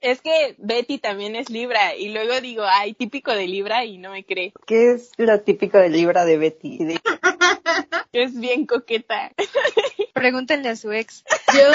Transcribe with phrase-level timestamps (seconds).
[0.00, 4.12] Es que Betty también es Libra y luego digo, ay, típico de Libra y no
[4.12, 4.52] me cree.
[4.66, 6.78] ¿Qué es lo típico de Libra de Betty?
[8.12, 9.32] es bien coqueta.
[10.14, 11.24] Pregúntenle a su ex.
[11.52, 11.72] Yo...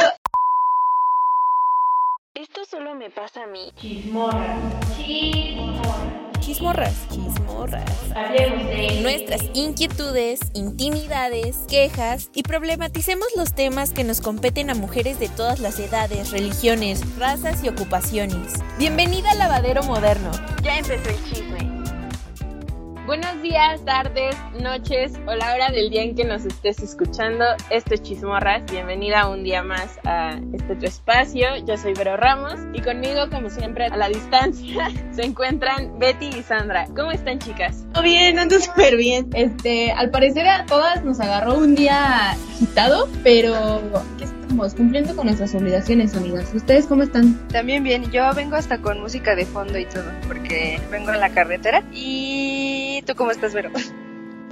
[2.36, 3.72] Esto solo me pasa a mí.
[3.76, 4.58] Chismorra.
[4.98, 5.83] Chismorra.
[6.44, 7.90] Chismorras, chismorras.
[8.14, 15.20] Hablemos de nuestras inquietudes, intimidades, quejas y problematicemos los temas que nos competen a mujeres
[15.20, 18.56] de todas las edades, religiones, razas y ocupaciones.
[18.78, 20.32] Bienvenida al lavadero moderno.
[20.62, 21.73] Ya empezó el chisme.
[23.06, 27.44] Buenos días, tardes, noches o la hora del día en que nos estés escuchando.
[27.70, 28.64] Esto es Chismorras.
[28.72, 31.48] Bienvenida un día más a este tu espacio.
[31.68, 36.44] Yo soy Vero Ramos y conmigo, como siempre, a la distancia se encuentran Betty y
[36.44, 36.88] Sandra.
[36.96, 37.84] ¿Cómo están, chicas?
[37.92, 39.30] Todo bien, ando súper bien.
[39.34, 43.82] Este, al parecer a todas nos agarró un día agitado, pero
[44.22, 46.54] estamos cumpliendo con nuestras obligaciones, amigas.
[46.54, 47.48] ¿Ustedes cómo están?
[47.50, 48.10] También bien.
[48.12, 52.73] Yo vengo hasta con música de fondo y todo, porque vengo en la carretera y
[53.04, 53.70] tú cómo estás, Vero?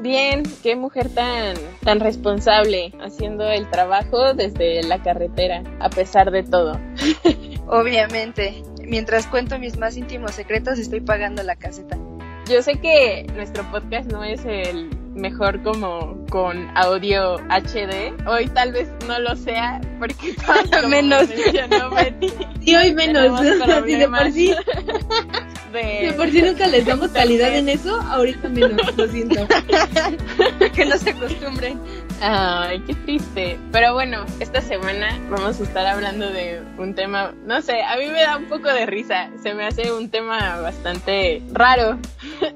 [0.02, 6.44] Bien, qué mujer tan, tan responsable haciendo el trabajo desde la carretera, a pesar de
[6.44, 6.80] todo.
[7.68, 11.98] Obviamente, mientras cuento mis más íntimos secretos, estoy pagando la caseta.
[12.50, 18.16] Yo sé que nuestro podcast no es el mejor como con audio HD.
[18.26, 20.34] Hoy tal vez no lo sea porque
[20.90, 21.28] menos.
[21.28, 23.40] Betty, y hoy menos.
[23.40, 23.46] Si
[23.98, 24.56] de por sí.
[25.74, 26.14] De...
[26.18, 29.46] por sí nunca les damos calidad en eso, ahorita menos, lo siento.
[30.74, 31.80] que no se acostumbren.
[32.22, 33.58] Ay, qué triste.
[33.72, 38.06] Pero bueno, esta semana vamos a estar hablando de un tema, no sé, a mí
[38.08, 39.32] me da un poco de risa.
[39.42, 41.98] Se me hace un tema bastante raro,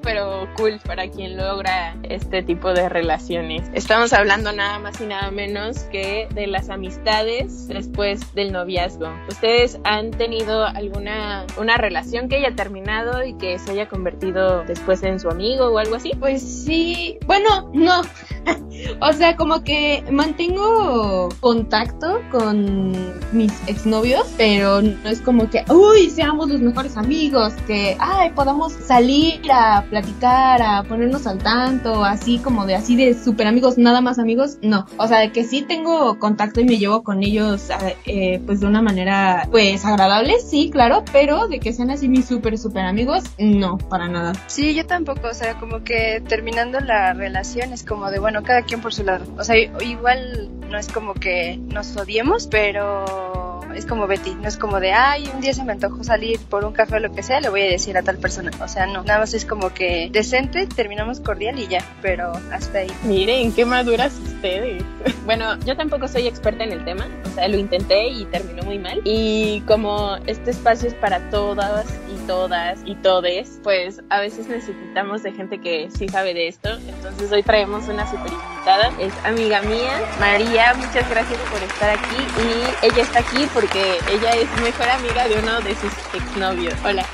[0.02, 3.65] pero cool para quien logra este tipo de relaciones.
[3.72, 9.08] Estamos hablando nada más y nada menos que de las amistades después del noviazgo.
[9.28, 15.02] ¿Ustedes han tenido alguna una relación que haya terminado y que se haya convertido después
[15.02, 16.12] en su amigo o algo así?
[16.18, 18.02] Pues sí, bueno, no.
[19.00, 22.92] o sea, como que mantengo contacto con
[23.32, 28.72] mis exnovios, pero no es como que, uy, seamos los mejores amigos, que, ay, podamos
[28.72, 34.00] salir a platicar, a ponernos al tanto, así como de así de super amigos, nada
[34.00, 34.86] más amigos, no.
[34.98, 37.68] O sea, de que sí tengo contacto y me llevo con ellos,
[38.06, 42.26] eh, pues de una manera, pues agradable, sí, claro, pero de que sean así mis
[42.26, 44.32] super, super amigos, no, para nada.
[44.46, 48.62] Sí, yo tampoco, o sea, como que terminando la relación es como de, bueno, cada
[48.62, 49.24] quien por su lado.
[49.38, 53.45] O sea, igual no es como que nos odiemos, pero
[53.76, 56.64] es como Betty, no es como de, ay, un día se me antojó salir por
[56.64, 58.50] un café o lo que sea, le voy a decir a tal persona.
[58.62, 62.78] O sea, no, nada más es como que decente, terminamos cordial y ya, pero hasta
[62.78, 62.90] ahí.
[63.04, 64.82] Miren, qué maduras ustedes.
[65.26, 68.78] bueno, yo tampoco soy experta en el tema, o sea, lo intenté y terminó muy
[68.78, 69.00] mal.
[69.04, 71.86] Y como este espacio es para todas
[72.26, 76.70] todas y todes, pues a veces necesitamos de gente que sí sabe de esto.
[76.88, 82.16] Entonces hoy traemos una super invitada, es amiga mía, María, muchas gracias por estar aquí
[82.16, 86.74] y ella está aquí porque ella es mejor amiga de uno de sus exnovios.
[86.84, 87.04] Hola.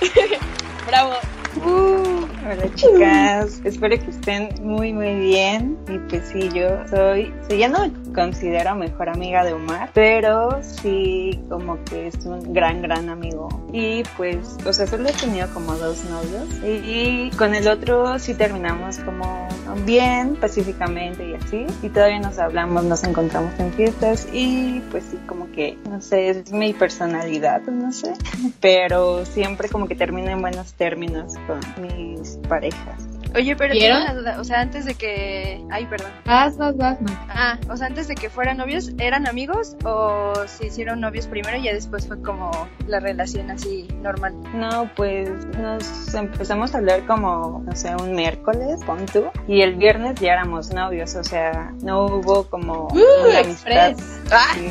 [0.87, 1.15] Bravo.
[1.61, 5.77] Hola chicas, espero que estén muy muy bien.
[5.87, 10.63] Y pues sí, yo soy, sí, ya no me considero mejor amiga de Omar, pero
[10.63, 13.49] sí como que es un gran gran amigo.
[13.73, 16.49] Y pues, o sea, solo he tenido como dos novios.
[16.65, 19.47] Y, con el otro sí terminamos como
[19.85, 25.19] bien, pacíficamente y así y todavía nos hablamos, nos encontramos en fiestas y pues sí
[25.27, 28.13] como que, no sé, es mi personalidad, no sé,
[28.61, 33.12] pero siempre como que termina en buenos términos con mis parejas.
[33.35, 35.65] Oye, pero tengo una duda, o sea, antes de que...
[35.71, 36.11] Ay, perdón.
[36.25, 36.99] Vas, vas, vas,
[37.29, 41.57] Ah, o sea, antes de que fueran novios, ¿eran amigos o se hicieron novios primero
[41.57, 42.51] y ya después fue como
[42.87, 44.35] la relación así normal?
[44.55, 49.77] No, pues nos empezamos a hablar como, no sé, un miércoles, pon tú, y el
[49.77, 53.95] viernes ya éramos novios, o sea, no hubo como uh, una amistad.
[54.31, 54.55] Ah.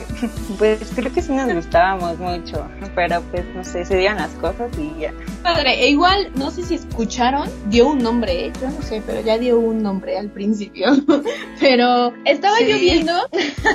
[0.58, 4.70] Pues creo que sí nos gustábamos mucho, pero pues no sé, se dieron las cosas
[4.78, 5.14] y ya.
[5.42, 8.51] Padre, e igual, no sé si escucharon, dio un nombre, ¿eh?
[8.60, 10.88] Yo no sé, pero ya dio un nombre al principio.
[11.60, 13.14] pero estaba lloviendo,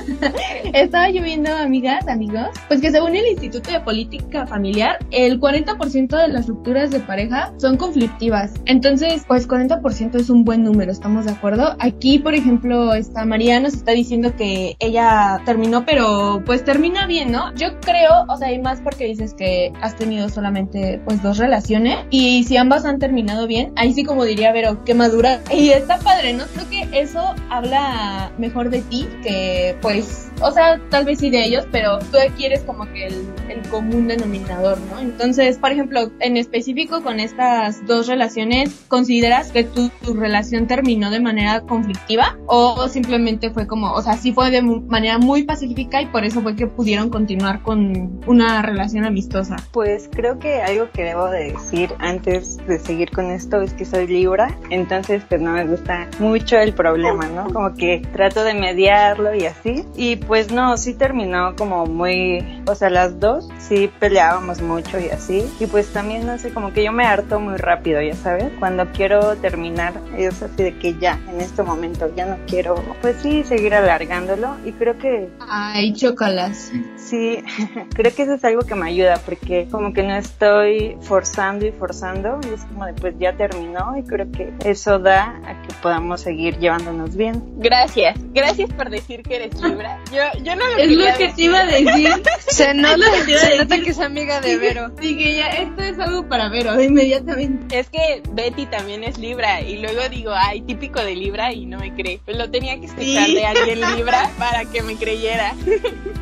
[0.73, 6.29] estaba lloviendo, amigas, amigos, pues que según el Instituto de Política Familiar, el 40% de
[6.29, 8.55] las rupturas de pareja son conflictivas.
[8.67, 11.77] Entonces, pues 40% es un buen número, ¿estamos de acuerdo?
[11.79, 17.33] Aquí, por ejemplo, esta María nos está diciendo que ella terminó, pero pues termina bien,
[17.33, 17.55] ¿no?
[17.55, 21.99] Yo creo, o sea, y más porque dices que has tenido solamente pues dos relaciones
[22.11, 25.41] y si ambas han terminado bien, ahí sí como diría ver pero que madura.
[25.53, 26.45] Y está padre, ¿no?
[26.47, 31.45] Creo que eso habla mejor de ti que, pues, o sea, tal vez sí de
[31.45, 33.27] ellos, pero tú quieres como que el,
[33.71, 35.01] común denominador, ¿no?
[35.01, 41.11] Entonces, por ejemplo, en específico con estas dos relaciones, ¿consideras que tu, tu relación terminó
[41.11, 46.01] de manera conflictiva o simplemente fue como, o sea, sí fue de manera muy pacífica
[46.03, 49.57] y por eso fue que pudieron continuar con una relación amistosa?
[49.73, 53.85] Pues creo que algo que debo de decir antes de seguir con esto es que
[53.85, 57.53] soy Libra, entonces pues no me gusta mucho el problema, ¿no?
[57.53, 59.85] Como que trato de mediarlo y así.
[59.97, 65.09] Y pues no, sí terminó como muy, o sea, las dos sí peleábamos mucho y
[65.09, 65.45] así.
[65.61, 68.53] Y pues también, no sé, como que yo me harto muy rápido, ya sabes.
[68.59, 73.17] Cuando quiero terminar es así de que ya, en este momento, ya no quiero, pues
[73.23, 74.57] sí, seguir alargándolo.
[74.65, 75.29] Y creo que...
[75.41, 76.73] Ay, chócalas.
[76.97, 77.43] Sí,
[77.95, 81.73] creo que eso es algo que me ayuda porque como que no estoy forzando y
[81.73, 85.75] forzando y es como de pues ya terminó y creo que eso da a que
[85.83, 87.43] podamos seguir llevándonos bien.
[87.59, 89.99] Gracias, gracias por decir que eres Libra.
[90.13, 92.11] Yo, yo no lo Es lo que te iba a decir.
[92.49, 92.97] Se nota,
[93.27, 93.85] que a se nota decir.
[93.85, 94.89] que es amiga de Vero.
[94.91, 97.79] Dije ya, esto es algo para Vero, inmediatamente.
[97.79, 101.79] Es que Betty también es Libra y luego digo, ay, típico de Libra y no
[101.79, 102.21] me cree.
[102.25, 103.35] Pues lo tenía que escuchar Sí.
[103.35, 105.55] de alguien Libra para que me creyera.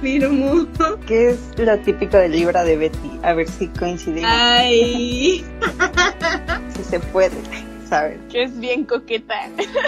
[0.00, 0.66] Firmo.
[1.06, 3.10] ¿Qué es lo típico de Libra de Betty?
[3.22, 5.44] A ver si coincidimos, Ay.
[6.76, 7.30] si se puede,
[7.94, 8.18] ¿sabes?
[8.30, 9.34] Que es bien coqueta.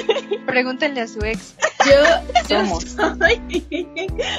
[0.47, 1.57] Pregúntenle a su ex.
[1.85, 2.85] Yo, Somos.
[2.85, 3.65] soy.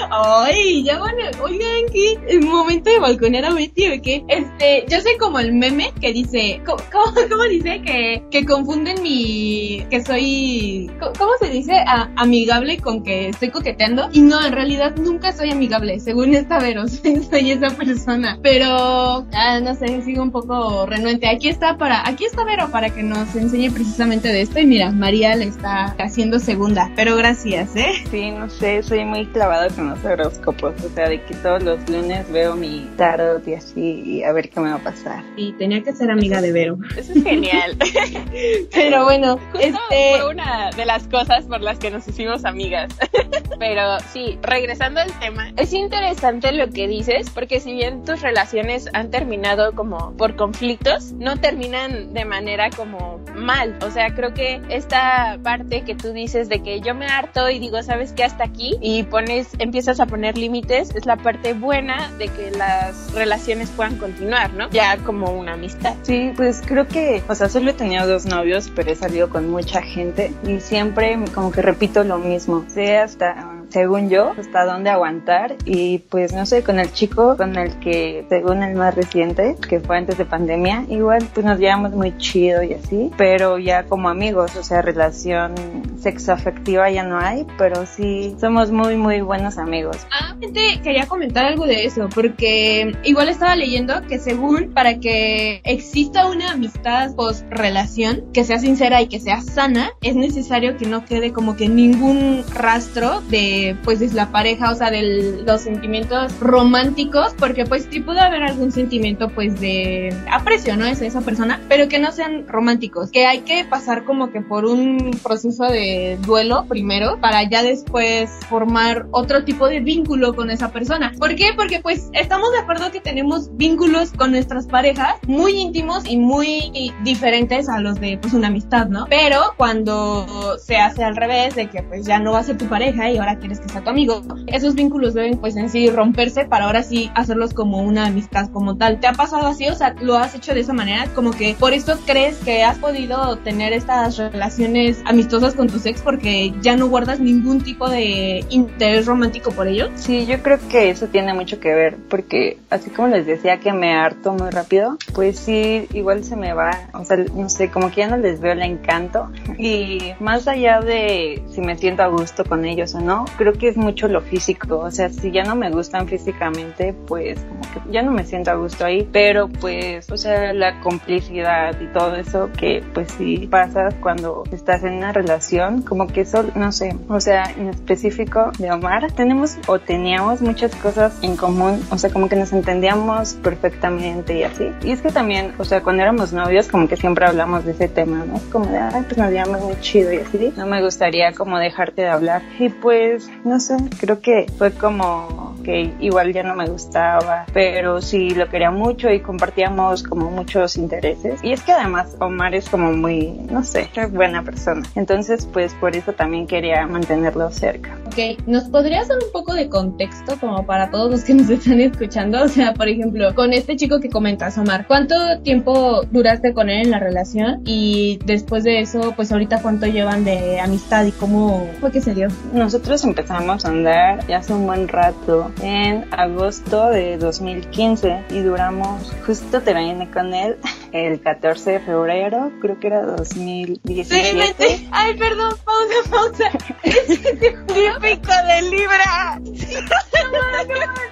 [0.10, 1.44] Ay, ya van a.
[1.44, 2.18] Oigan, ¿qué?
[2.30, 4.24] ¿El momento de balconear a Betty o qué?
[4.28, 6.62] Este, yo soy como el meme que dice.
[6.66, 7.82] ¿Cómo, cómo, cómo dice?
[7.82, 9.86] Que, que confunden mi.
[9.90, 10.90] Que soy.
[11.00, 11.74] ¿Cómo, se dice?
[11.74, 14.10] A- amigable con que estoy coqueteando.
[14.14, 16.00] Y no, en realidad nunca soy amigable.
[16.00, 18.40] Según esta Vero, soy, soy esa persona.
[18.42, 19.28] Pero.
[19.34, 21.28] Ah, no sé, sigo un poco renuente.
[21.30, 22.08] Aquí está para.
[22.08, 24.60] Aquí está Vero para que nos enseñe precisamente de esto.
[24.60, 26.92] Y mira, María le está haciendo segunda.
[26.96, 28.04] Pero gracias, ¿eh?
[28.10, 31.90] Sí, no sé, soy muy clavado con los horóscopos, o sea, de que todos los
[31.90, 35.24] lunes veo mi tarot y así, y a ver qué me va a pasar.
[35.36, 36.78] Y tenía que ser amiga de Vero.
[36.96, 37.78] Eso es genial.
[38.74, 40.20] Pero bueno, Justo este.
[40.20, 42.94] fue una de las cosas por las que nos hicimos amigas.
[43.60, 48.90] Pero sí, regresando al tema, es interesante lo que dices, porque si bien tus relaciones
[48.94, 53.78] han terminado como por conflictos, no terminan de manera como mal.
[53.86, 57.60] O sea, creo que esta parte que tú dices de que yo me harto y
[57.60, 58.24] digo, ¿sabes qué?
[58.24, 63.14] Hasta aquí y pones, empiezas a poner límites, es la parte buena de que las
[63.14, 64.70] relaciones puedan continuar, ¿no?
[64.72, 65.96] Ya como una amistad.
[66.04, 69.50] Sí, pues creo que, o sea, solo he tenido dos novios, pero he salido con
[69.50, 74.90] mucha gente y siempre como que repito lo mismo, sé hasta, según yo, hasta dónde
[74.90, 79.56] aguantar y pues no sé, con el chico con el que, según el más reciente,
[79.70, 83.84] que fue antes de pandemia, igual pues nos llevamos muy chido y así, pero ya
[83.84, 85.54] como amigos, o sea, relación
[86.00, 89.98] sexoafectiva ya no hay, pero sí somos muy, muy buenos amigos.
[90.12, 90.36] Ah,
[90.84, 96.54] quería comentar algo de eso, porque igual estaba leyendo que según para que exista una
[96.54, 101.32] amistad post relación que sea sincera y que sea sana, es necesario que no quede
[101.32, 107.34] como que ningún rastro de pues de la pareja, o sea, de los sentimientos románticos,
[107.38, 110.86] porque pues sí puede haber algún sentimiento pues de aprecio, ¿no?
[110.86, 114.66] Es esa persona, pero que no sean románticos, que hay que pasar como que por
[114.66, 120.72] un proceso de duelo primero para ya después formar otro tipo de vínculo con esa
[120.72, 121.14] persona.
[121.18, 121.52] ¿Por qué?
[121.56, 126.94] Porque pues estamos de acuerdo que tenemos vínculos con nuestras parejas muy íntimos y muy
[127.04, 129.06] diferentes a los de pues una amistad, ¿no?
[129.10, 132.66] Pero cuando se hace al revés, de que pues ya no va a ser tu
[132.66, 136.46] pareja y ahora quieres que sea tu amigo, esos vínculos deben pues en sí romperse
[136.46, 139.00] para ahora sí hacerlos como una amistad como tal.
[139.00, 139.68] ¿Te ha pasado así?
[139.68, 141.06] O sea, ¿lo has hecho de esa manera?
[141.16, 146.02] Como que por eso crees que has podido tener estas relaciones amistosas con tus ex
[146.02, 149.92] porque ya no guardas ningún tipo de interés romántico por ellos.
[149.96, 153.72] Sí, yo creo que eso tiene mucho que ver, porque así como les decía que
[153.72, 157.90] me harto muy rápido, pues sí, igual se me va, o sea, no sé, como
[157.90, 159.32] que ya no les veo el encanto.
[159.58, 163.70] Y más allá de si me siento a gusto con ellos o no, creo que
[163.70, 167.92] es mucho lo físico, o sea, si ya no me gustan físicamente, pues como que
[167.92, 172.16] ya no me siento a gusto ahí, pero pues, o sea, la complicidad y todo
[172.16, 176.96] eso que pues sí pasa cuando estás en una relación, como que eso, no sé,
[177.08, 182.10] o sea, en específico de Omar, tenemos o teníamos muchas cosas en común, o sea,
[182.10, 184.72] como que nos entendíamos perfectamente y así.
[184.84, 187.88] Y es que también, o sea, cuando éramos novios, como que siempre hablamos de ese
[187.88, 188.40] tema, ¿no?
[188.52, 190.54] Como de, ay, pues nos llevamos muy chido y así.
[190.58, 192.42] No me gustaría como dejarte de hablar.
[192.60, 198.02] Y pues, no sé, creo que fue como que igual ya no me gustaba, pero
[198.02, 201.44] sí lo quería mucho y compartíamos como muchos intereses.
[201.44, 204.84] Y es que además Omar es como muy, no sé, buena persona.
[204.96, 207.98] Entonces, pues por eso también quería mantenerlo cerca.
[208.06, 211.82] Ok, ¿nos podrías dar un poco de contexto como para todos los que nos están
[211.82, 212.44] escuchando?
[212.44, 216.86] O sea, por ejemplo, con este chico que comentas, Omar, ¿cuánto tiempo duraste con él
[216.86, 217.62] en la relación?
[217.66, 222.14] Y después de eso, pues ahorita cuánto llevan de amistad y cómo fue que se
[222.14, 222.30] dio?
[222.54, 229.12] Nosotros empezamos a andar ya hace un buen rato, en agosto de 2015 y duramos,
[229.26, 230.58] justo terminé con él
[230.92, 234.88] el 14 de febrero, creo que era 2017.
[234.92, 236.52] Ay, perdón, pausa, pausa.
[236.84, 239.40] Es que te juro, pico de libra.
[239.40, 239.52] no, no,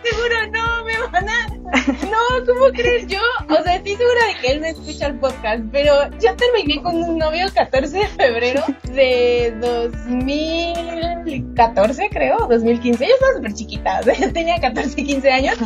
[0.03, 1.55] seguro no, me van a...
[1.85, 3.07] No, ¿cómo crees?
[3.07, 3.19] Yo,
[3.49, 6.95] o sea, estoy segura de que él me escucha el podcast, pero yo terminé con
[6.95, 13.05] un novio 14 de febrero de 2014, creo, 2015.
[13.05, 15.57] Yo estaba súper chiquita, o sea, yo tenía 14, 15 años.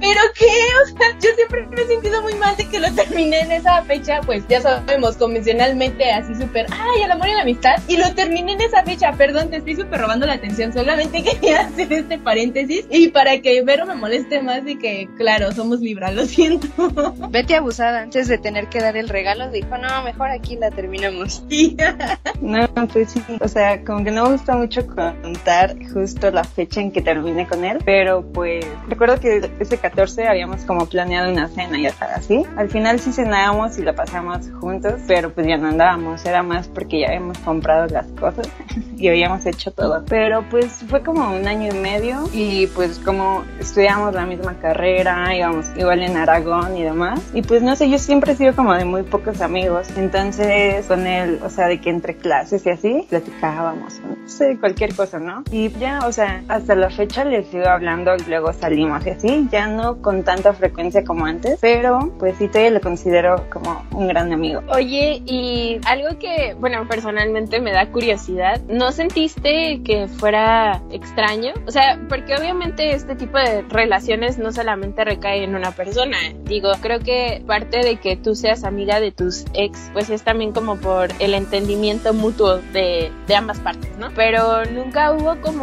[0.00, 3.40] Pero qué, o sea, yo siempre me he sentido muy mal de que lo terminé
[3.40, 7.76] en esa fecha, pues ya sabemos, convencionalmente así súper, ay, el amor y la amistad.
[7.88, 11.60] Y lo terminé en esa fecha, perdón, te estoy súper robando la atención, solamente quería
[11.60, 16.10] hacer este paréntesis y para que Vero me moleste más y que, claro, somos Libra,
[16.12, 16.68] lo siento.
[17.30, 21.42] Betty abusada, antes de tener que dar el regalo, dijo, no, mejor aquí la terminamos.
[22.40, 26.80] No, pues sí, o sea, como que no me gusta mucho contar justo la fecha
[26.80, 31.48] en que terminé con él, pero pues recuerdo que ese 14 habíamos como planeado una
[31.48, 32.44] cena y así.
[32.56, 36.68] Al final sí cenábamos y la pasamos juntos, pero pues ya no andábamos, era más
[36.68, 38.48] porque ya habíamos comprado las cosas
[38.96, 40.04] y habíamos hecho todo.
[40.08, 45.34] Pero pues fue como un año y medio y pues como estudiamos la misma carrera,
[45.34, 47.20] íbamos igual en Aragón y demás.
[47.34, 51.06] Y pues no sé, yo siempre he sido como de muy pocos amigos, entonces con
[51.06, 55.44] él, o sea, de que entre clases y así, platicábamos, no sé, cualquier cosa, ¿no?
[55.50, 59.48] Y ya, o sea, hasta la fecha le sigo hablando y luego salimos y así,
[59.50, 64.08] ya no con tanta frecuencia como antes, pero pues sí todavía lo considero como un
[64.08, 64.62] gran amigo.
[64.68, 71.52] Oye, y algo que, bueno, personalmente me da curiosidad, ¿no sentiste que fuera extraño?
[71.66, 76.70] O sea, porque obviamente este tipo de relaciones no solamente recae en una persona, digo,
[76.80, 80.76] creo que parte de que tú seas amiga de tus ex, pues es también como
[80.76, 84.08] por el entendimiento mutuo de, de ambas partes, ¿no?
[84.14, 85.57] Pero nunca hubo como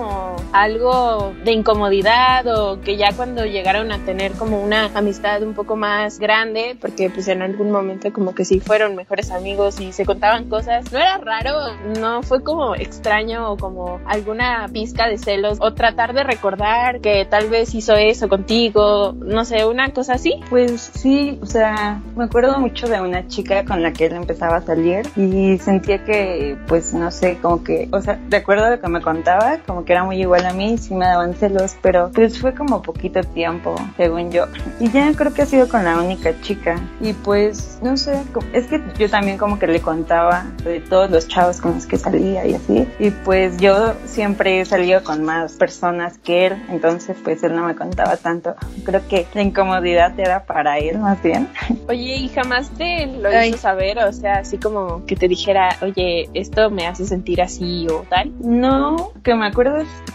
[0.52, 5.76] algo de incomodidad o que ya cuando llegaron a tener como una amistad un poco
[5.76, 10.06] más grande, porque pues en algún momento como que sí fueron mejores amigos y se
[10.06, 11.52] contaban cosas, no era raro,
[12.00, 17.26] no fue como extraño o como alguna pizca de celos o tratar de recordar que
[17.26, 20.40] tal vez hizo eso contigo, no sé, una cosa así.
[20.50, 24.58] Pues sí, o sea, me acuerdo mucho de una chica con la que él empezaba
[24.58, 28.70] a salir y sentía que, pues no sé, como que, o sea, de acuerdo a
[28.72, 31.76] lo que me contaba, como que era muy igual a mí, sí me daban celos,
[31.82, 34.46] pero pues fue como poquito tiempo, según yo.
[34.80, 36.80] Y ya creo que ha sido con la única chica.
[37.02, 38.22] Y pues, no sé,
[38.54, 41.98] es que yo también como que le contaba de todos los chavos con los que
[41.98, 42.88] salía y así.
[43.00, 47.66] Y pues yo siempre he salido con más personas que él, entonces pues él no
[47.66, 48.56] me contaba tanto.
[48.84, 51.50] Creo que la incomodidad era para él más bien.
[51.90, 54.00] Oye, ¿y jamás te lo hizo saber?
[54.00, 58.32] O sea, así como que te dijera, oye, esto me hace sentir así o tal.
[58.40, 59.65] No, que me acuerdo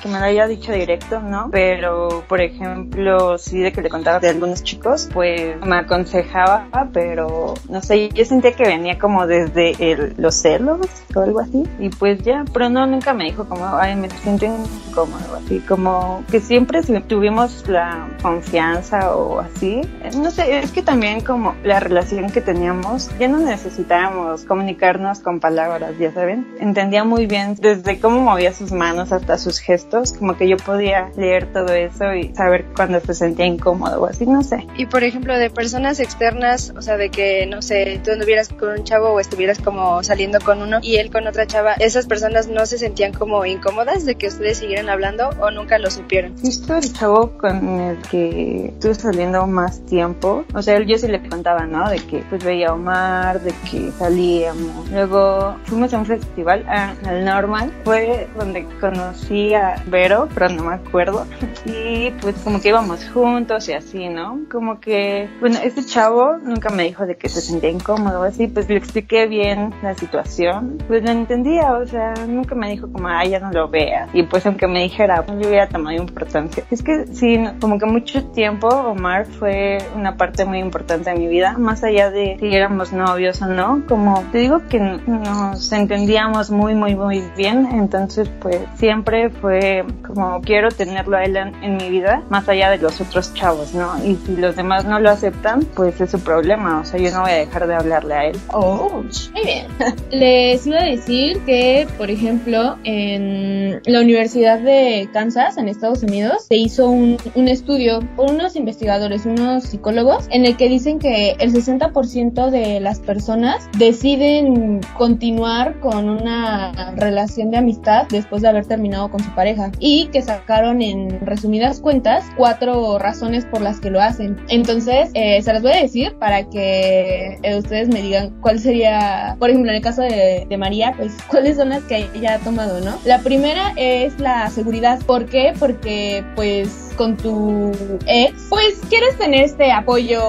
[0.02, 1.48] que me lo haya dicho directo, ¿no?
[1.50, 7.54] Pero, por ejemplo, sí de que le contaba de algunos chicos, pues me aconsejaba, pero
[7.68, 10.80] no sé, yo sentía que venía como desde el, los celos
[11.14, 11.64] o algo así.
[11.78, 16.24] Y pues ya, pero no, nunca me dijo como, ay, me siento incómodo, así como
[16.30, 19.82] que siempre tuvimos la confianza o así.
[20.16, 25.40] No sé, es que también como la relación que teníamos, ya no necesitábamos comunicarnos con
[25.40, 26.46] palabras, ya saben.
[26.58, 31.10] Entendía muy bien desde cómo movía sus manos hasta sus gestos, como que yo podía
[31.16, 34.66] leer todo eso y saber cuando se sentía incómodo o así, no sé.
[34.76, 38.70] Y por ejemplo, de personas externas, o sea, de que, no sé, tú anduvieras con
[38.70, 42.48] un chavo o estuvieras como saliendo con uno y él con otra chava, ¿esas personas
[42.48, 46.36] no se sentían como incómodas de que ustedes siguieran hablando o nunca lo supieron?
[46.38, 51.26] Justo el chavo con el que estuve saliendo más tiempo, o sea, yo sí le
[51.28, 51.88] contaba, ¿no?
[51.88, 54.90] De que pues veía a Omar, de que salíamos.
[54.90, 60.74] Luego fuimos a un festival, al Normal, fue donde conocí a Vero, pero no me
[60.74, 61.26] acuerdo.
[61.64, 64.40] Y pues como que íbamos juntos y así, ¿no?
[64.50, 68.68] Como que, bueno, este chavo nunca me dijo de que se sentía incómodo, así, pues
[68.68, 73.30] le expliqué bien la situación, pues lo entendía, o sea, nunca me dijo como, ay,
[73.30, 74.10] ya no lo veas.
[74.12, 76.64] Y pues aunque me dijera, no le hubiera tomado importancia.
[76.70, 81.28] Es que sí, como que mucho tiempo Omar fue una parte muy importante en mi
[81.28, 86.50] vida, más allá de si éramos novios o no, como te digo que nos entendíamos
[86.50, 91.90] muy, muy, muy bien, entonces pues siempre fue como quiero tenerlo a él en, mi
[91.90, 93.92] vida, más allá de los otros chavos, ¿no?
[94.04, 97.22] Y si los demás no lo aceptan, pues es su problema, o sea, yo no
[97.22, 98.36] voy a dejar de hablarle a él.
[98.52, 99.66] Oh, muy bien.
[100.10, 106.46] Les iba a decir que, por ejemplo, en la Universidad de Kansas, en Estados Unidos,
[106.48, 111.36] se hizo un, un estudio por unos investigadores, unos psicólogos, en el que dicen que
[111.38, 118.66] el 60% de las personas deciden continuar con una relación de amistad después de haber
[118.66, 123.90] terminado con su pareja y que sacaron en resumidas cuentas cuatro razones por las que
[123.90, 124.36] lo hacen.
[124.48, 129.36] Entonces, eh, se las voy a decir para que eh, ustedes me digan cuál sería,
[129.38, 132.38] por ejemplo, en el caso de, de María, pues cuáles son las que ella ha
[132.38, 132.96] tomado, ¿no?
[133.04, 135.00] La primera es la seguridad.
[135.06, 135.52] ¿Por qué?
[135.58, 137.72] Porque pues con tu
[138.06, 140.20] ex, pues quieres tener este apoyo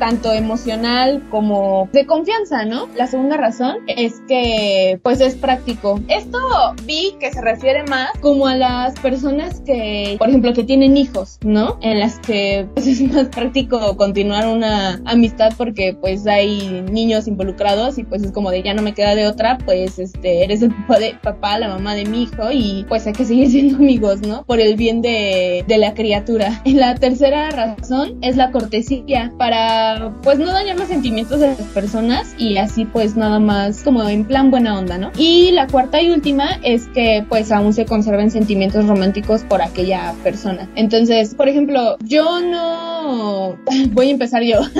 [0.00, 2.88] tanto emocional como de confianza, ¿no?
[2.96, 6.00] La segunda razón es que pues es práctico.
[6.08, 6.40] Esto
[6.84, 11.38] vi que se refiere más como a las personas que, por ejemplo, que tienen hijos,
[11.44, 11.78] ¿no?
[11.80, 17.98] En las que pues es más práctico continuar una amistad porque pues hay niños involucrados
[17.98, 20.74] y pues es como de ya no me queda de otra, pues este eres el
[20.74, 24.42] papá papá, la mamá de mi hijo y pues hay que seguir siendo amigos, ¿no?
[24.42, 26.62] Por el bien de, de la criatura.
[26.64, 32.34] La tercera razón es la cortesía para pues no dañar los sentimientos de las personas
[32.38, 35.10] y así pues nada más como en plan buena onda, ¿no?
[35.18, 40.14] Y la cuarta y última es que pues aún se conserven sentimientos románticos por aquella
[40.22, 40.70] persona.
[40.74, 43.58] Entonces, por ejemplo, yo no
[43.92, 44.60] voy a empezar yo.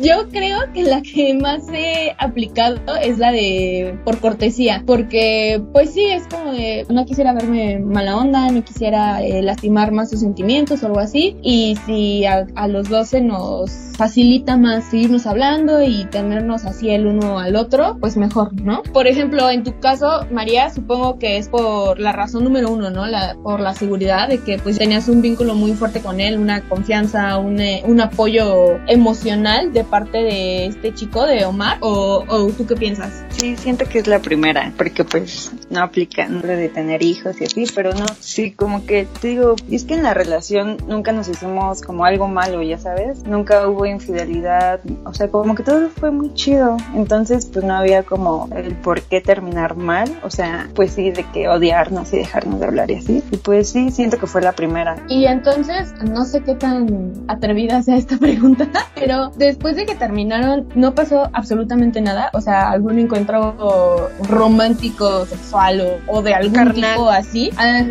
[0.00, 5.92] Yo creo que la que más he aplicado es la de por cortesía, porque pues
[5.92, 10.20] sí, es como de no quisiera verme mala onda, no quisiera eh, lastimar más sus
[10.20, 15.82] sentimientos o algo así, y si a, a los 12 nos facilita más seguirnos hablando
[15.82, 18.82] y tenernos así el uno al otro, pues mejor, ¿no?
[18.84, 23.06] Por ejemplo, en tu caso, María, supongo que es por la razón número uno, ¿no?
[23.06, 26.60] La, por la seguridad de que pues tenías un vínculo muy fuerte con él, una
[26.62, 32.46] confianza, un, eh, un apoyo emocional de parte de este chico, de Omar, o, o
[32.52, 33.24] tú qué piensas?
[33.30, 37.44] Sí, siento que es la primera, porque pues no aplica lo de tener hijos y
[37.44, 40.37] así, pero no, sí, como que te digo, es que en la relación
[40.86, 45.62] nunca nos hicimos como algo malo, ya sabes, nunca hubo infidelidad, o sea, como que
[45.62, 50.30] todo fue muy chido, entonces pues no había como el por qué terminar mal, o
[50.30, 53.90] sea, pues sí, de que odiarnos y dejarnos de hablar y así, y pues sí,
[53.90, 54.96] siento que fue la primera.
[55.08, 60.68] Y entonces, no sé qué tan atrevida sea esta pregunta, pero después de que terminaron,
[60.74, 66.74] no pasó absolutamente nada, o sea, algún encuentro romántico, sexual o, o de algún Carnal.
[66.94, 67.82] tipo así, Ah,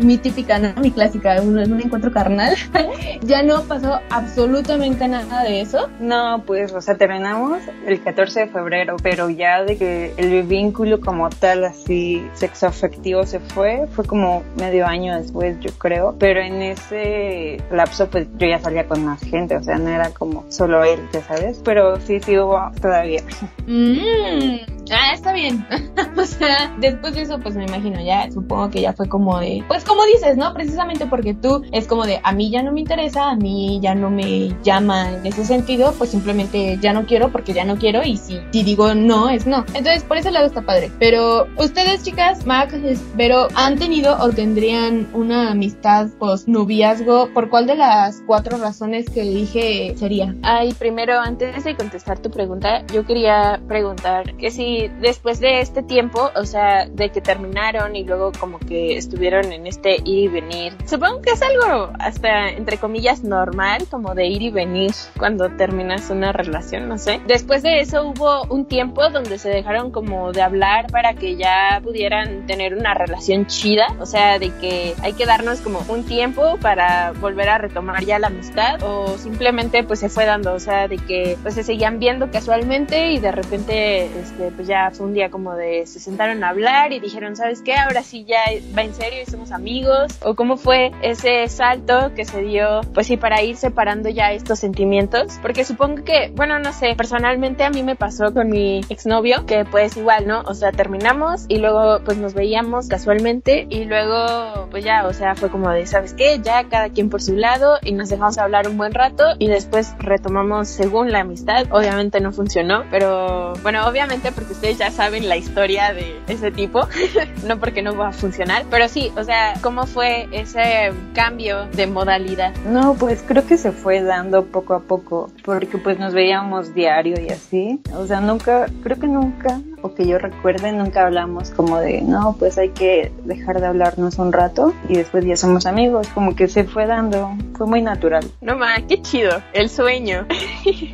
[0.00, 0.72] mi típica, ¿no?
[0.80, 2.54] Mi clásica, un, un encuentro carnal,
[3.22, 5.88] ya no pasó absolutamente nada de eso.
[5.98, 11.00] No, pues, o sea, terminamos el 14 de febrero, pero ya de que el vínculo
[11.00, 16.14] como tal, así, sexoafectivo se fue, fue como medio año después, yo creo.
[16.18, 20.10] Pero en ese lapso, pues yo ya salía con más gente, o sea, no era
[20.10, 21.60] como solo él, ya sabes.
[21.64, 23.22] Pero sí, sí hubo todavía.
[23.66, 25.66] Mm, ah, está bien.
[26.16, 29.64] o sea, después de eso, pues me imagino, ya supongo que ya fue como de,
[29.68, 30.52] pues como dices, ¿no?
[30.54, 33.94] Precisamente porque tú es como de, a mí ya no me interesa, a mí ya
[33.94, 38.02] no me llama en ese sentido, pues simplemente ya no quiero porque ya no quiero
[38.02, 39.64] y si, digo no, es no.
[39.74, 40.90] Entonces, por ese lado está padre.
[40.98, 42.74] Pero ustedes, chicas, Mac,
[43.16, 47.28] pero ¿han tenido o tendrían una amistad post noviazgo?
[47.32, 50.34] ¿Por cuál de las cuatro razones que dije sería?
[50.42, 55.82] Ay, primero, antes de contestar tu pregunta, yo quería preguntar que si después de este
[55.82, 60.28] tiempo, o sea, de que terminaron y luego como que estuvieron en este ir y
[60.28, 65.50] venir, supongo que es algo hasta entre comillas normal, como de ir y venir cuando
[65.50, 67.20] terminas una relación, no sé.
[67.26, 71.80] Después de eso hubo un tiempo donde se dejaron como de hablar para que ya
[71.82, 76.56] pudieran tener una relación chida, o sea, de que hay que darnos como un tiempo
[76.60, 80.88] para volver a retomar ya la amistad o simplemente pues se fue dando, o sea,
[80.88, 85.14] de que pues se seguían viendo casualmente y de repente este pues ya fue un
[85.14, 87.74] día como de se sentaron a hablar y dijeron, ¿sabes qué?
[87.74, 88.40] Ahora sí ya
[88.76, 93.06] va en serio y somos amigos o cómo fue ese salto que se dio pues
[93.06, 97.70] sí para ir separando ya estos sentimientos, porque supongo que, bueno, no sé, personalmente a
[97.70, 100.42] mí me pasó con mi exnovio que pues igual, ¿no?
[100.42, 105.34] O sea, terminamos y luego pues nos veíamos casualmente y luego pues ya, o sea,
[105.34, 106.40] fue como de, ¿sabes qué?
[106.42, 109.94] Ya cada quien por su lado y nos dejamos hablar un buen rato y después
[109.98, 111.66] retomamos según la amistad.
[111.70, 116.88] Obviamente no funcionó, pero bueno, obviamente porque ustedes ya saben la historia de ese tipo,
[117.46, 121.86] no porque no va a funcionar, pero sí, o sea, ¿cómo fue ese cambio de
[121.86, 122.54] modalidad?
[122.64, 127.20] No, pues creo que se fue dando poco a poco, porque pues nos veíamos diario
[127.20, 127.80] y así.
[127.94, 132.36] O sea, nunca, creo que nunca, o que yo recuerde, nunca hablamos como de, no,
[132.38, 136.48] pues hay que dejar de hablarnos un rato y después ya somos amigos, como que
[136.48, 138.24] se fue dando, fue muy natural.
[138.40, 140.26] No más, qué chido, el sueño.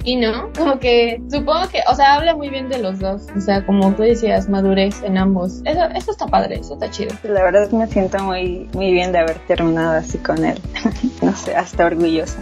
[0.04, 3.22] Y no, como que supongo que, o sea, habla muy bien de los dos.
[3.36, 5.62] O sea, como tú decías, madurez en ambos.
[5.64, 7.14] Eso, eso está padre, eso está chido.
[7.22, 10.58] La verdad me siento muy, muy bien de haber terminado así con él.
[11.22, 12.38] no sé, hasta orgullosa.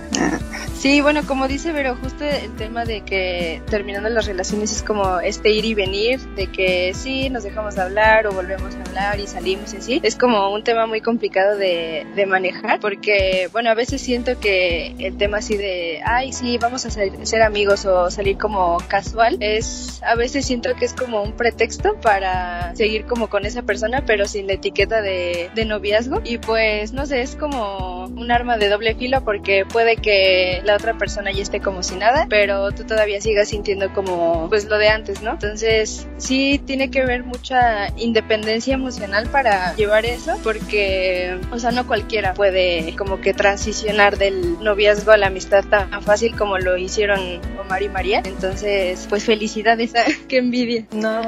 [0.81, 5.21] Sí, bueno, como dice Vero, justo el tema de que terminando las relaciones es como
[5.21, 9.27] este ir y venir, de que sí, nos dejamos hablar o volvemos a hablar y
[9.27, 10.01] salimos y así.
[10.03, 14.95] Es como un tema muy complicado de, de manejar porque, bueno, a veces siento que
[14.99, 19.37] el tema así de, ay, sí, vamos a ser, ser amigos o salir como casual,
[19.41, 24.05] es, a veces siento que es como un pretexto para seguir como con esa persona,
[24.07, 26.23] pero sin la etiqueta de, de noviazgo.
[26.25, 30.77] Y pues, no sé, es como un arma de doble filo porque puede que la
[30.77, 34.79] otra persona ya esté como si nada, pero tú todavía sigas sintiendo como pues lo
[34.79, 35.33] de antes, ¿no?
[35.33, 41.87] Entonces sí tiene que haber mucha independencia emocional para llevar eso, porque, o sea, no
[41.87, 47.41] cualquiera puede como que transicionar del noviazgo a la amistad tan fácil como lo hicieron
[47.61, 48.23] Omar y María.
[48.25, 49.93] Entonces, pues felicidades,
[50.29, 50.87] qué envidia.
[50.93, 51.23] No,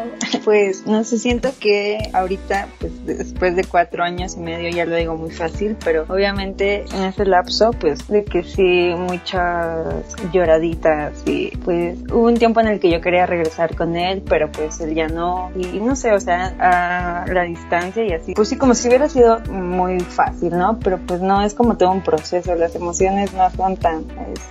[0.45, 4.97] pues no sé, siento que ahorita, pues después de cuatro años y medio, ya lo
[4.97, 11.57] digo muy fácil, pero obviamente en ese lapso, pues de que sí, muchas lloraditas y
[11.65, 14.95] pues hubo un tiempo en el que yo quería regresar con él, pero pues él
[14.95, 15.09] ya
[15.55, 19.09] y no sé, o sea, a la distancia y así, pues sí, como si hubiera
[19.09, 20.79] sido muy fácil, ¿no?
[20.79, 24.05] Pero pues no, es como todo un proceso, las emociones no son tan,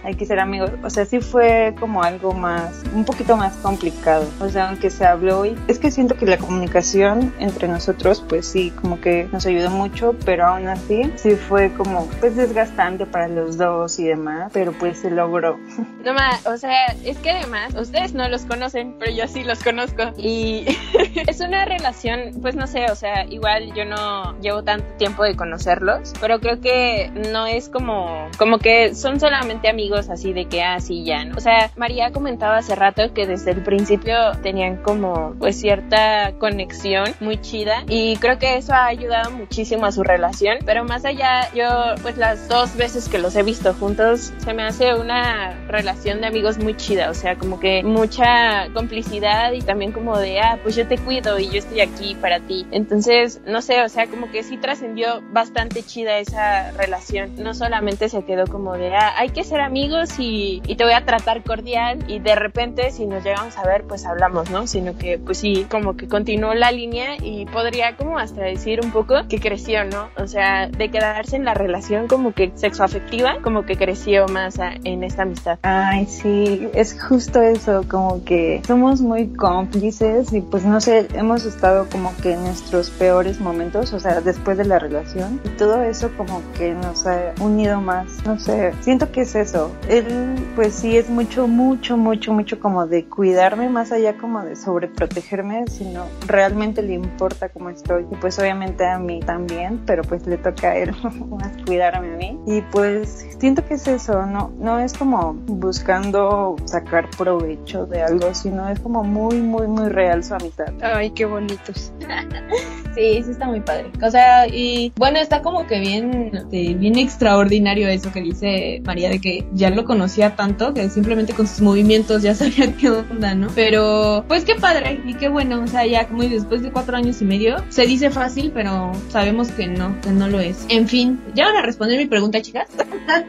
[0.04, 4.26] hay que ser amigos, o sea, sí fue como algo más, un poquito más complicado,
[4.40, 8.46] o sea, aunque se habló y es que siento que la comunicación entre nosotros, pues
[8.46, 13.28] sí, como que nos ayudó mucho, pero aún así, sí fue como, pues desgastante para
[13.28, 15.58] los dos y demás, pero pues se logró.
[16.04, 19.64] No más, o sea, es que además, ustedes no los conocen, pero yo sí los
[19.64, 20.04] conozco.
[20.22, 20.66] Y
[21.28, 25.36] es una relación, pues no sé, o sea, igual yo no llevo tanto tiempo de
[25.36, 30.64] conocerlos, pero creo que no es como, como que son solamente amigos así de que
[30.64, 31.38] así ya, ¿no?
[31.38, 37.06] O sea, María comentaba hace rato que desde el principio tenían como pues cierta conexión
[37.20, 41.52] muy chida y creo que eso ha ayudado muchísimo a su relación, pero más allá
[41.54, 41.68] yo
[42.02, 46.28] pues las dos veces que los he visto juntos se me hace una relación de
[46.28, 50.76] amigos muy chida, o sea, como que mucha complicidad y también como de, ah, pues
[50.76, 52.66] yo te cuido y yo estoy aquí para ti.
[52.72, 57.32] Entonces, no sé, o sea, como que sí trascendió bastante chida esa relación.
[57.38, 61.06] No solamente se quedó como de, ah, hay que ser amigos y, te voy a
[61.06, 64.66] tratar cordial y de repente si nos llegamos a ver, pues hablamos, ¿no?
[64.66, 68.92] Sino que pues sí, como que continuó la línea y podría como hasta decir un
[68.92, 70.10] poco que creció, ¿no?
[70.18, 74.74] O sea, de quedarse en la relación como que sexoafectiva, como que creció más a-
[74.84, 75.60] en esta amistad.
[75.62, 81.46] Ay, sí, es justo eso, como que somos muy cómplices y pues no sé, hemos
[81.46, 85.82] estado como que en nuestros peores momentos, o sea, después de la relación y todo
[85.84, 89.72] eso como que nos ha unido más, no sé, siento que es eso.
[89.88, 94.56] Él pues sí es mucho, mucho, mucho, mucho como de cuidarme más allá como de
[94.56, 100.26] sobreprotegerme, sino realmente le importa cómo estoy y pues obviamente a mí también, pero pues
[100.28, 100.94] le toca a él
[101.30, 106.56] más cuidarme a mí y pues siento que es eso, no, no es como buscando
[106.66, 110.74] sacar provecho de algo, sino es como muy, muy, muy real su amistad.
[110.82, 111.94] Ay, qué bonitos.
[112.94, 113.90] Sí, sí está muy padre.
[114.04, 119.10] O sea, y bueno, está como que bien, este, bien extraordinario eso que dice María
[119.10, 123.34] de que ya lo conocía tanto que simplemente con sus movimientos ya sabía qué onda,
[123.34, 123.48] ¿no?
[123.56, 125.62] Pero, pues qué padre y qué bueno.
[125.64, 129.50] O sea, ya como después de cuatro años y medio, se dice fácil, pero sabemos
[129.52, 130.66] que no, que no lo es.
[130.68, 132.68] En fin, ¿ya van a responder mi pregunta, chicas?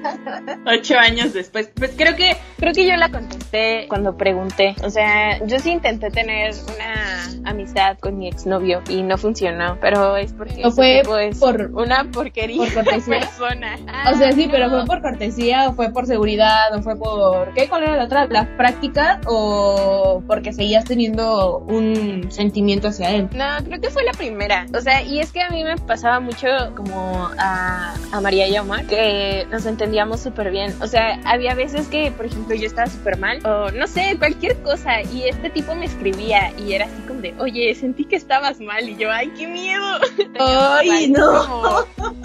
[0.67, 1.71] Ocho años después.
[1.75, 4.75] Pues creo que, creo que yo la contesté cuando pregunté.
[4.83, 9.79] O sea, yo sí intenté tener una amistad con mi exnovio y no funcionó.
[9.81, 13.21] Pero es porque ¿O ese fue tipo es por- una porquería por cortesía?
[13.21, 13.77] persona.
[14.13, 14.79] O sea, sí, pero no.
[14.79, 17.53] fue por cortesía o fue por seguridad o fue por...
[17.55, 17.69] ¿Qué?
[17.69, 18.27] ¿Cuál era la otra?
[18.27, 23.29] ¿La práctica o porque seguías teniendo un sentimiento hacia él?
[23.35, 24.67] No, creo que fue la primera.
[24.77, 28.57] O sea, y es que a mí me pasaba mucho como a, a María y
[28.57, 30.75] a Omar, que nos entendíamos súper bien.
[30.81, 34.57] O sea, había veces que, por ejemplo, yo estaba súper mal, o no sé, cualquier
[34.63, 38.61] cosa, y este tipo me escribía y era así como de, oye, sentí que estabas
[38.61, 39.99] mal, y yo, ay, qué miedo.
[40.38, 41.87] ¡Ay, no!
[41.97, 42.16] Como,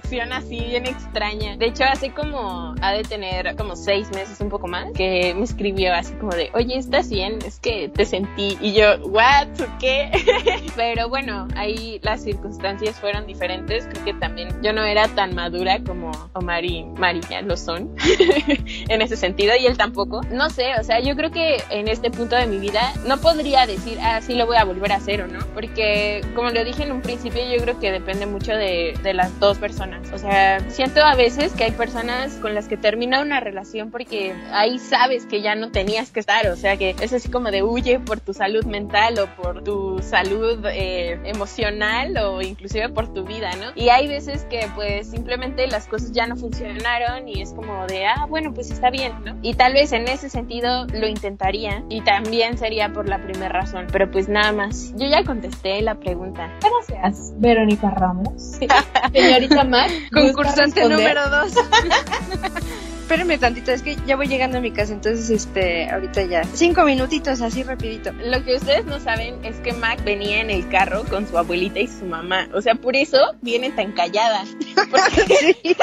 [0.00, 1.56] conexión así bien extraña.
[1.56, 5.44] De hecho, hace como, ha de tener como seis meses, un poco más, que me
[5.44, 7.38] escribió así como de, oye, ¿estás bien?
[7.46, 8.56] Es que te sentí.
[8.60, 9.48] Y yo, ¿what?
[9.78, 10.10] ¿Qué?
[10.76, 13.86] Pero bueno, ahí las circunstancias fueron diferentes.
[13.86, 17.94] Creo que también yo no era tan madura como Omar y María lo son
[18.88, 20.20] en ese sentido y él tampoco.
[20.30, 23.66] No sé, o sea, yo creo que en este punto de mi vida no podría
[23.66, 26.84] decir, ah, sí lo voy a volver a hacer o no, porque como lo dije
[26.84, 29.89] en un principio, yo creo que depende mucho de, de las dos personas.
[30.12, 34.34] O sea, siento a veces que hay personas con las que termina una relación porque
[34.52, 37.62] ahí sabes que ya no tenías que estar, o sea, que es así como de
[37.62, 43.24] huye por tu salud mental o por tu salud eh, emocional o inclusive por tu
[43.24, 43.72] vida, ¿no?
[43.74, 48.06] Y hay veces que pues simplemente las cosas ya no funcionaron y es como de,
[48.06, 49.38] ah, bueno, pues está bien, ¿no?
[49.42, 53.86] Y tal vez en ese sentido lo intentaría y también sería por la primera razón,
[53.92, 54.92] pero pues nada más.
[54.96, 56.50] Yo ya contesté la pregunta.
[56.60, 58.58] Gracias, Verónica Ramos.
[59.12, 59.64] Señorita
[60.12, 61.52] Concursante número dos.
[63.10, 66.44] Espérenme tantito, es que ya voy llegando a mi casa, entonces este, ahorita ya.
[66.44, 68.12] Cinco minutitos, así rapidito.
[68.12, 71.80] Lo que ustedes no saben es que Mac venía en el carro con su abuelita
[71.80, 72.46] y su mamá.
[72.54, 74.44] O sea, por eso viene tan callada.
[74.90, 75.56] Porque,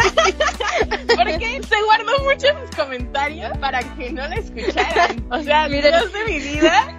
[1.15, 5.25] porque se guardó mucho sus comentarios para que no la escucharan.
[5.29, 5.91] O sea, Miren.
[5.91, 6.97] Dios de mi vida.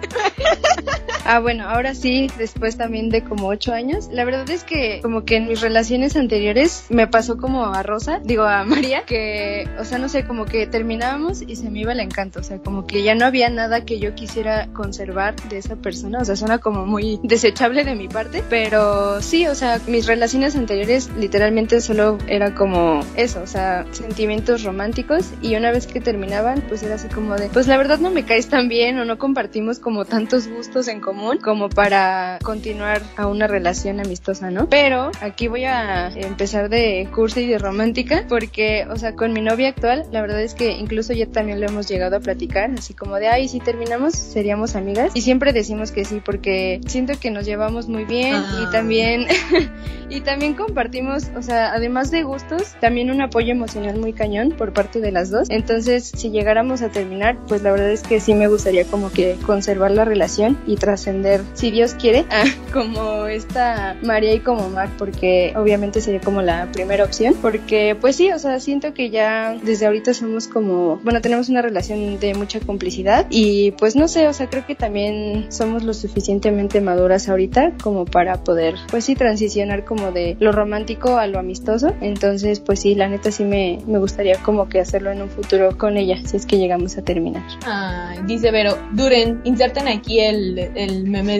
[1.25, 4.09] Ah, bueno, ahora sí, después también de como ocho años.
[4.11, 8.19] La verdad es que como que en mis relaciones anteriores me pasó como a Rosa,
[8.23, 11.91] digo a María, que, o sea, no sé, como que terminábamos y se me iba
[11.91, 15.57] el encanto, o sea, como que ya no había nada que yo quisiera conservar de
[15.57, 19.79] esa persona, o sea, suena como muy desechable de mi parte, pero sí, o sea,
[19.87, 25.87] mis relaciones anteriores literalmente solo era como eso, o sea, sentimientos románticos y una vez
[25.87, 28.97] que terminaban, pues era así como de, pues la verdad no me caes tan bien
[28.99, 34.51] o no compartimos como tantos gustos en común como para continuar a una relación amistosa,
[34.51, 34.67] ¿no?
[34.69, 39.41] Pero aquí voy a empezar de cursi y de romántica porque, o sea, con mi
[39.41, 42.93] novia actual, la verdad es que incluso ya también lo hemos llegado a platicar, así
[42.93, 45.11] como de, ay, si terminamos, seríamos amigas.
[45.13, 48.65] Y siempre decimos que sí porque siento que nos llevamos muy bien Ah.
[48.67, 49.25] y también,
[50.09, 54.73] y también compartimos, o sea, además de gustos, también un apoyo emocional muy cañón por
[54.73, 55.47] parte de las dos.
[55.49, 59.35] Entonces, si llegáramos a terminar, pues la verdad es que sí me gustaría como que
[59.45, 62.43] conservar la relación y trascender, si Dios quiere, a
[62.73, 67.35] como esta María y como Mar, porque obviamente sería como la primera opción.
[67.41, 71.61] Porque, pues sí, o sea, siento que ya desde ahorita somos como, bueno, tenemos una
[71.61, 75.93] relación de mucha complicidad y pues no sé, o sea, creo que también somos lo
[75.93, 81.39] suficientemente maduras ahorita como para poder, pues sí, transicionar como de lo romántico a lo
[81.39, 81.93] amistoso.
[82.01, 85.77] Entonces, pues sí, la neta sí me, me gustaría como que hacerlo en un futuro
[85.77, 87.43] con ella, si es que llegamos a terminar.
[87.65, 91.39] Ay, dice Vero, duren, inserten aquí el, el meme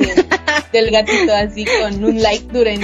[0.74, 2.82] del gatito así con un like, duren.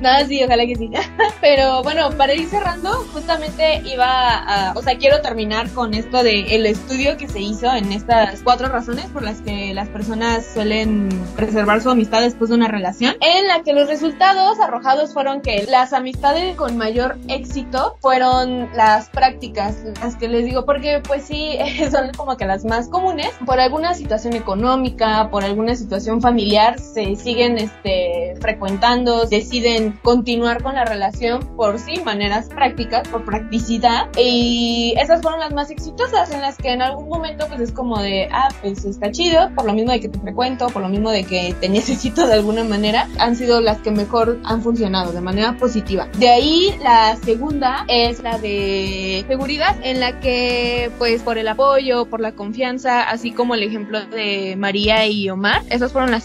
[0.00, 0.90] Nada, sí, ojalá que sí.
[1.40, 6.54] Pero bueno, para ir cerrando, justamente iba a, o sea, quiero terminar con esto de
[6.56, 11.08] el estudio que se hizo en estas cuatro razones por las que las personas suelen
[11.36, 15.66] preservar su amistad después de una relación, en la que los resultados arrojados fueron que
[15.68, 21.58] las amistades con mayor éxito fueron las prácticas, las que les digo, porque pues sí,
[21.90, 27.16] son como que las más comunes, por alguna situación económica, por alguna situación familiar, se
[27.16, 34.94] siguen este, frecuentando, deciden continuar con la relación por sí, maneras prácticas, por practicidad, y
[34.98, 38.28] esas fueron las más exitosas, en las que en algún momento pues es como de,
[38.30, 41.24] ah, pues está chido, por lo mismo de que te frecuento, por lo mismo de
[41.24, 45.56] que te necesito de alguna manera, han sido las que mejor han funcionado de manera
[45.56, 46.08] positiva.
[46.18, 52.06] De ahí la segunda es la de seguridad, en la que pues por el apoyo,
[52.06, 56.20] por la confianza, así como el ejemplo de María y Omar, esas fueron la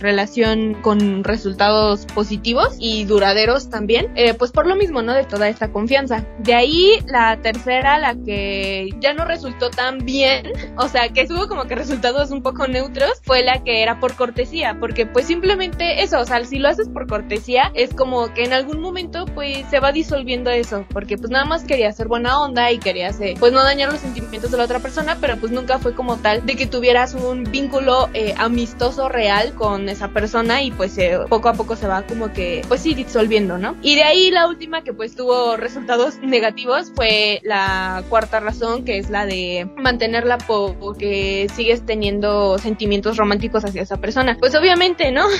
[0.00, 5.12] relación con resultados positivos y duraderos también, eh, pues por lo mismo, ¿no?
[5.12, 6.24] De toda esta confianza.
[6.38, 11.48] De ahí la tercera, la que ya no resultó tan bien, o sea, que tuvo
[11.48, 16.02] como que resultados un poco neutros, fue la que era por cortesía, porque pues simplemente
[16.02, 19.58] eso, o sea, si lo haces por cortesía, es como que en algún momento pues
[19.70, 23.34] se va disolviendo eso, porque pues nada más quería hacer buena onda y querías eh,
[23.38, 26.44] pues no dañar los sentimientos de la otra persona, pero pues nunca fue como tal
[26.44, 31.48] de que tuvieras un vínculo eh, amistoso real con esa persona y pues eh, poco
[31.48, 33.76] a poco se va como que pues sí disolviendo, ¿no?
[33.82, 38.98] Y de ahí la última que pues tuvo resultados negativos fue la cuarta razón, que
[38.98, 44.36] es la de mantenerla porque sigues teniendo sentimientos románticos hacia esa persona.
[44.38, 45.26] Pues obviamente, ¿no?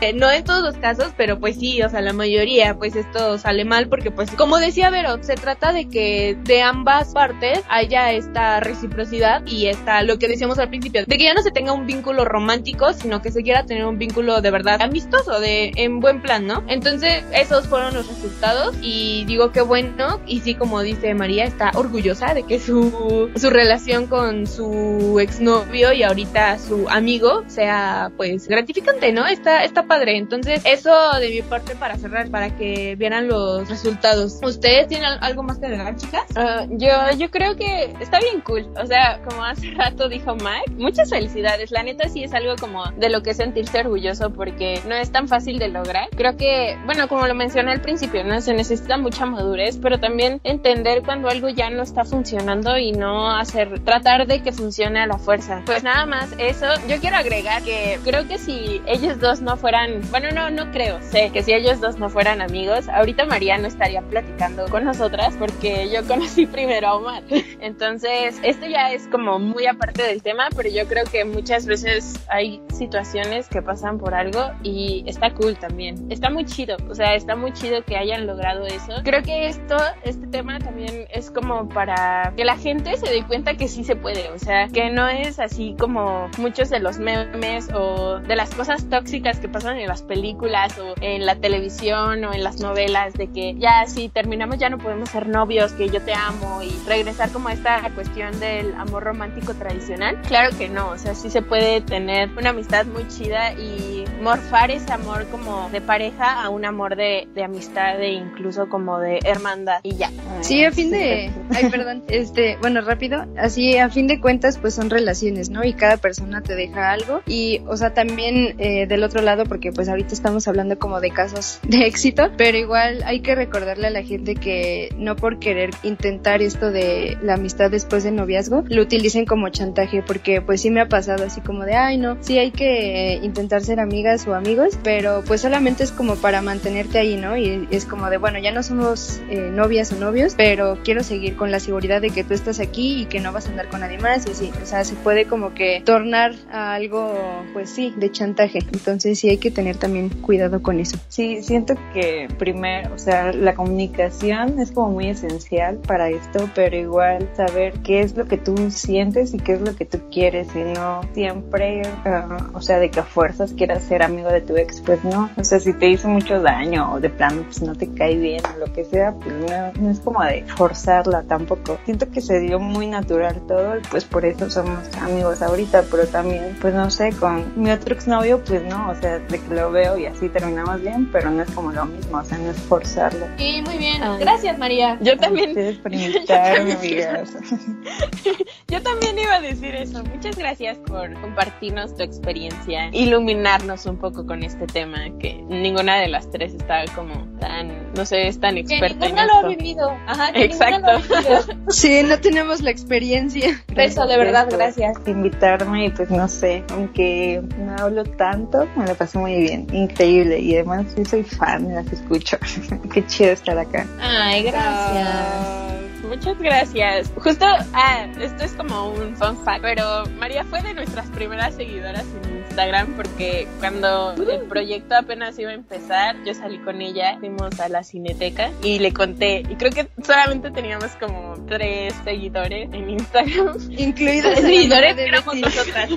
[0.00, 3.38] Eh, no en todos los casos, pero pues sí, o sea, la mayoría, pues esto
[3.38, 8.12] sale mal porque pues como decía Vero, se trata de que de ambas partes haya
[8.12, 11.72] esta reciprocidad y esta, lo que decíamos al principio, de que ya no se tenga
[11.72, 16.00] un vínculo romántico, sino que se quiera tener un vínculo de verdad amistoso, de en
[16.00, 16.62] buen plan, ¿no?
[16.68, 21.72] Entonces, esos fueron los resultados y digo que bueno, y sí, como dice María, está
[21.74, 28.46] orgullosa de que su, su relación con su exnovio y ahorita su amigo sea pues
[28.48, 29.26] gratificante, ¿no?
[29.26, 30.16] Está, está padre.
[30.16, 34.38] Entonces, eso de mi parte para cerrar, para que vieran los resultados.
[34.42, 36.22] ¿Ustedes tienen algo más que agregar, chicas?
[36.36, 38.66] Ah, yo, yo creo que está bien cool.
[38.80, 41.72] O sea, como hace rato dijo Mike, muchas felicidades.
[41.72, 45.26] La neta sí es algo como de lo que sentirse orgulloso porque no es tan
[45.26, 46.08] fácil de lograr.
[46.16, 48.40] Creo que, bueno, como lo mencioné al principio, ¿no?
[48.40, 53.30] Se necesita mucha madurez, pero también entender cuando algo ya no está funcionando y no
[53.30, 55.62] hacer, tratar de que funcione a la fuerza.
[55.66, 56.66] Pues nada más eso.
[56.88, 61.00] Yo quiero agregar que creo que si ellos dos no fueran, bueno, no, no creo,
[61.02, 65.34] sé que si ellos dos no fueran amigos, ahorita María no estaría platicando con nosotras
[65.38, 67.22] porque yo conocí primero a Omar.
[67.60, 72.14] Entonces, esto ya es como muy aparte del tema, pero yo creo que muchas veces
[72.28, 73.03] hay situaciones
[73.50, 76.10] que pasan por algo y está cool también.
[76.10, 78.92] Está muy chido, o sea, está muy chido que hayan logrado eso.
[79.04, 83.54] Creo que esto, este tema también es como para que la gente se dé cuenta
[83.54, 87.68] que sí se puede, o sea, que no es así como muchos de los memes
[87.72, 92.32] o de las cosas tóxicas que pasan en las películas o en la televisión o
[92.32, 96.00] en las novelas de que ya si terminamos ya no podemos ser novios, que yo
[96.00, 100.20] te amo y regresar como a esta cuestión del amor romántico tradicional.
[100.26, 104.70] Claro que no, o sea, sí se puede tener una amistad muy chida y morfar
[104.70, 109.18] ese amor como de pareja a un amor de, de amistad e incluso como de
[109.22, 110.10] hermandad y ya.
[110.40, 111.30] Sí, a fin de...
[111.54, 112.02] Ay, perdón.
[112.08, 113.26] Este, bueno, rápido.
[113.36, 115.62] Así, a fin de cuentas, pues son relaciones, ¿no?
[115.62, 117.20] Y cada persona te deja algo.
[117.26, 121.10] Y, o sea, también eh, del otro lado, porque pues ahorita estamos hablando como de
[121.10, 125.70] casos de éxito, pero igual hay que recordarle a la gente que no por querer
[125.82, 130.70] intentar esto de la amistad después del noviazgo, lo utilicen como chantaje, porque pues sí
[130.70, 134.34] me ha pasado así como de, ay, no, sí hay que intentar ser amigas o
[134.34, 137.36] amigos, pero pues solamente es como para mantenerte ahí, ¿no?
[137.36, 141.36] Y es como de, bueno, ya no somos eh, novias o novios, pero quiero seguir
[141.36, 143.80] con la seguridad de que tú estás aquí y que no vas a andar con
[143.80, 147.12] nadie más y así, o sea, se puede como que tornar a algo,
[147.52, 148.60] pues sí, de chantaje.
[148.72, 150.96] Entonces sí hay que tener también cuidado con eso.
[151.08, 156.76] Sí, siento que primero, o sea, la comunicación es como muy esencial para esto, pero
[156.76, 160.48] igual saber qué es lo que tú sientes y qué es lo que tú quieres
[160.54, 164.56] y no siempre, ah, o sea, de que a fuerzas quieras ser amigo de tu
[164.56, 165.30] ex, pues no.
[165.36, 168.42] O sea, si te hizo mucho daño o de plano pues no te cae bien
[168.54, 171.78] o lo que sea, pues no, no es como de forzarla tampoco.
[171.84, 176.06] Siento que se dio muy natural todo y pues por eso somos amigos ahorita, pero
[176.06, 179.70] también, pues no sé, con mi otro exnovio, pues no, o sea, de que lo
[179.70, 182.56] veo y así terminamos bien, pero no es como lo mismo, o sea, no es
[182.56, 183.26] forzarlo.
[183.38, 184.02] Sí, muy bien.
[184.18, 184.98] Gracias, María.
[185.00, 185.54] Yo también.
[185.82, 187.32] Por invitarme, amigas.
[188.68, 190.02] Yo también iba a decir eso.
[190.04, 196.08] Muchas gracias por compartirnos tu experiencia, iluminarnos un poco con este tema que ninguna de
[196.08, 199.48] las tres está como tan, no sé, es tan Que experta en ninguna lo ha
[199.48, 199.90] vivido.
[200.06, 200.80] Ajá, que Exacto.
[200.80, 201.40] lo ha vivido.
[201.68, 203.62] Sí, no tenemos la experiencia.
[203.74, 204.96] Beso, de verdad, por gracias.
[205.06, 210.38] Invitarme y pues no sé, aunque no hablo tanto, me la pasé muy bien, increíble
[210.38, 212.38] y además sí soy fan, las escucho.
[212.92, 213.86] Qué chido estar acá.
[214.00, 215.08] Ay, gracias.
[215.08, 215.70] Ah,
[216.08, 217.10] Muchas gracias.
[217.16, 222.04] Justo, ah, esto es como un fun fact, pero María fue de nuestras primeras seguidoras
[222.24, 227.58] en Instagram porque cuando el proyecto apenas iba a empezar, yo salí con ella, fuimos
[227.58, 232.90] a la cineteca y le conté, y creo que solamente teníamos como tres seguidores en
[232.90, 233.56] Instagram.
[233.74, 235.40] La seguidores de éramos Betty.
[235.40, 235.90] nosotras.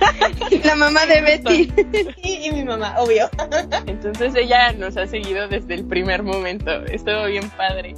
[0.64, 1.72] La mamá de Betty.
[2.22, 3.28] Y, y mi mamá, obvio.
[3.86, 6.70] Entonces ella nos ha seguido desde el primer momento.
[6.86, 7.94] Estuvo bien padre.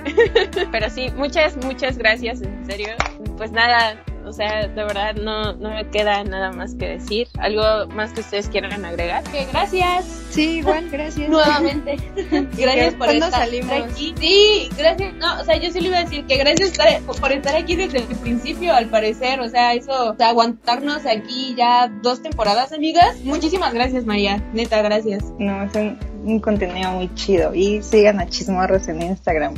[0.72, 2.90] Pero sí, muchas, muchas gracias, en serio.
[3.36, 7.28] Pues nada, o sea, de verdad no, no me queda nada más que decir.
[7.38, 9.22] ¿Algo más que ustedes quieran agregar?
[9.24, 11.28] Que gracias Sí, igual, gracias.
[11.28, 11.96] nuevamente.
[12.56, 13.72] gracias por ¿Cuándo estar salimos?
[13.72, 14.14] aquí.
[14.20, 15.14] Sí, gracias.
[15.14, 16.72] No, o sea, yo sí le iba a decir que gracias
[17.06, 19.40] por, por estar aquí desde el principio, al parecer.
[19.40, 23.16] O sea, eso, o sea, aguantarnos aquí ya dos temporadas, amigas.
[23.24, 24.42] Muchísimas gracias, María.
[24.52, 25.24] Neta, gracias.
[25.38, 29.54] No, es un, un contenido muy chido y sigan a Chismorros en Instagram.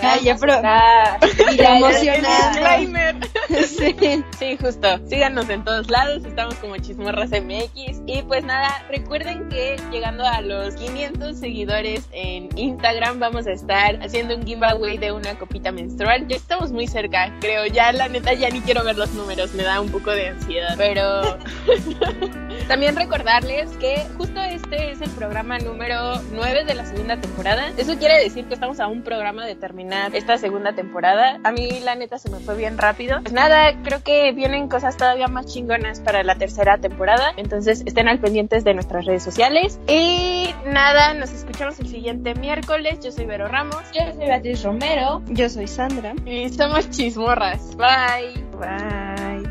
[0.00, 0.54] Ay, ya, pero.
[0.62, 1.18] Ah,
[1.52, 2.50] Y la emocionada.
[2.50, 3.16] Disclaimer.
[3.64, 3.94] Sí.
[4.38, 4.88] Sí, justo.
[5.08, 6.24] Síganos en todos lados.
[6.24, 8.02] Estamos como Chismorras MX.
[8.06, 14.02] Y pues nada, recuerden que llegando a los 500 seguidores en Instagram, vamos a estar
[14.02, 16.26] haciendo un giveaway de una copita menstrual.
[16.28, 17.66] Ya estamos muy cerca, creo.
[17.66, 19.54] Ya, la neta, ya ni quiero ver los números.
[19.54, 20.74] Me da un poco de ansiedad.
[20.76, 21.38] Pero.
[22.68, 27.72] También recordarles que justo este es el programa número 9 de la segunda temporada.
[27.76, 31.38] Eso quiere decir que estamos a un programa de terminar esta segunda temporada.
[31.44, 33.20] A mí la neta se me fue bien rápido.
[33.22, 37.32] Pues nada, creo que vienen cosas todavía más chingonas para la tercera temporada.
[37.36, 39.78] Entonces estén al pendientes de nuestras redes sociales.
[39.88, 42.98] Y nada, nos escuchamos el siguiente miércoles.
[43.02, 43.82] Yo soy Vero Ramos.
[43.92, 45.22] Yo soy Beatriz Romero.
[45.28, 46.14] Yo soy Sandra.
[46.24, 47.76] Y somos chismorras.
[47.76, 48.44] Bye.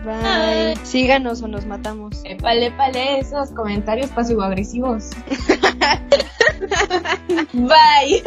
[0.04, 0.86] Bye, bye.
[0.86, 2.22] Síganos o nos matamos.
[2.26, 5.10] Épale, épale, esos comentarios pasivo-agresivos.
[7.54, 8.24] Bye.